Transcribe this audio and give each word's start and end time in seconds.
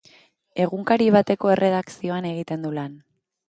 Egunkari 0.65 1.11
bateko 1.17 1.53
erredakzioan 1.57 2.29
egiten 2.33 2.69
du 2.69 2.77
lan. 2.81 3.01